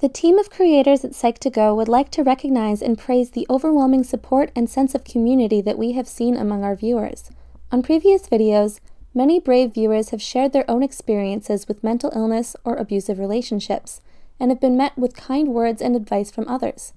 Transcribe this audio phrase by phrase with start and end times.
[0.00, 4.52] The team of creators at Psych2Go would like to recognize and praise the overwhelming support
[4.54, 7.30] and sense of community that we have seen among our viewers.
[7.72, 8.78] On previous videos,
[9.14, 14.02] many brave viewers have shared their own experiences with mental illness or abusive relationships
[14.38, 16.92] and have been met with kind words and advice from others.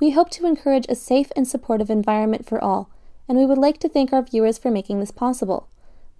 [0.00, 2.88] We hope to encourage a safe and supportive environment for all,
[3.28, 5.68] and we would like to thank our viewers for making this possible.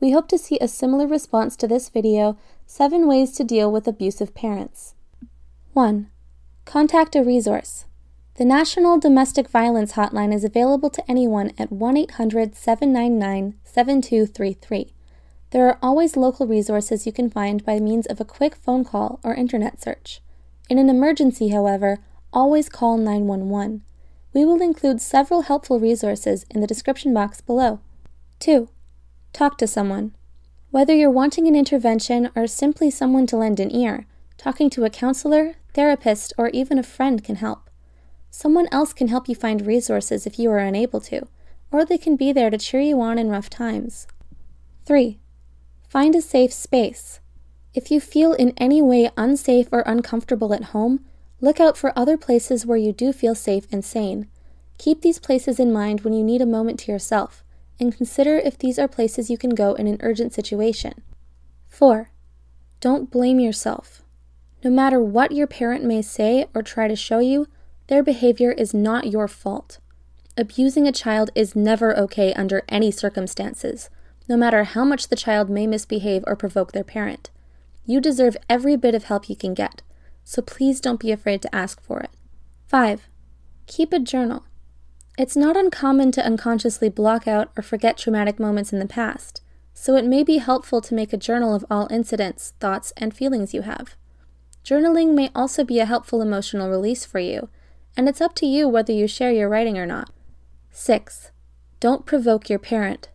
[0.01, 3.89] We hope to see a similar response to this video, 7 Ways to Deal with
[3.89, 4.95] Abusive Parents.
[5.73, 6.11] 1.
[6.65, 7.85] Contact a resource.
[8.35, 14.93] The National Domestic Violence Hotline is available to anyone at 1 800 799 7233.
[15.51, 19.21] There are always local resources you can find by means of a quick phone call
[19.23, 20.21] or internet search.
[20.69, 21.99] In an emergency, however,
[22.33, 23.83] always call 911.
[24.35, 27.79] We will include several helpful resources in the description box below.
[28.41, 28.69] 2.
[29.33, 30.17] Talk to someone.
[30.73, 34.07] Whether you're wanting an intervention or simply someone to lend an ear,
[34.37, 37.71] talking to a counselor, therapist, or even a friend can help.
[38.31, 41.27] Someone else can help you find resources if you are unable to,
[41.73, 44.07] or they can be there to cheer you on in rough times.
[44.87, 45.19] 3.
[45.89, 47.21] Find a safe space.
[47.75, 51.05] If you feel in any way unsafe or uncomfortable at home,
[51.41, 54.29] look out for other places where you do feel safe and sane.
[54.79, 57.45] Keep these places in mind when you need a moment to yourself,
[57.79, 61.03] and consider if these are places you can go in an urgent situation.
[61.69, 62.11] 4.
[62.81, 64.03] Don't blame yourself.
[64.63, 67.47] No matter what your parent may say or try to show you,
[67.87, 69.79] their behavior is not your fault.
[70.37, 73.91] Abusing a child is never okay under any circumstances,
[74.29, 77.31] no matter how much the child may misbehave or provoke their parent.
[77.85, 79.83] You deserve every bit of help you can get,
[80.25, 82.11] so please don't be afraid to ask for it.
[82.69, 83.09] 5.
[83.67, 84.45] Keep a journal.
[85.19, 89.43] It's not uncommon to unconsciously block out or forget traumatic moments in the past,
[89.75, 93.53] so it may be helpful to make a journal of all incidents, thoughts, and feelings
[93.53, 93.97] you have.
[94.65, 97.49] Journaling may also be a helpful emotional release for you,
[97.97, 100.11] and it's up to you whether you share your writing or not.
[100.71, 101.33] 6.
[101.81, 103.09] Don't provoke your parent.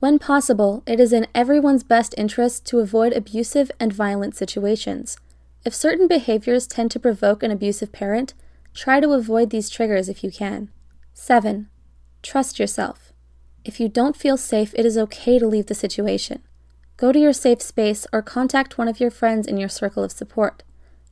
[0.00, 5.16] When possible, it is in everyone's best interest to avoid abusive and violent situations.
[5.64, 8.34] If certain behaviors tend to provoke an abusive parent,
[8.74, 10.70] try to avoid these triggers if you can.
[11.14, 11.68] 7.
[12.22, 13.12] Trust yourself.
[13.64, 16.42] If you don't feel safe, it is okay to leave the situation.
[16.96, 20.12] Go to your safe space or contact one of your friends in your circle of
[20.12, 20.62] support.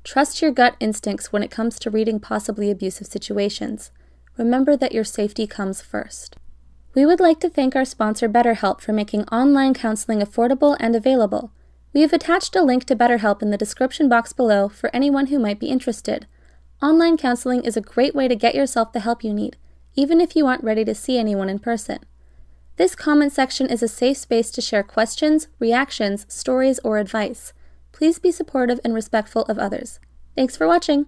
[0.07, 3.91] Trust your gut instincts when it comes to reading possibly abusive situations.
[4.39, 6.37] Remember that your safety comes first.
[6.95, 11.51] We would like to thank our sponsor BetterHelp for making online counseling affordable and available.
[11.93, 15.41] We have attached a link to BetterHelp in the description box below for anyone who
[15.41, 16.29] might be interested.
[16.81, 19.57] Online counseling is a great way to get yourself the help you need,
[19.97, 21.99] even if you aren't ready to see anyone in person.
[22.77, 27.53] This comment section is a safe space to share questions, reactions, stories, or advice.
[27.97, 30.01] Please be supportive and respectful of others.
[30.35, 31.07] Thanks for watching!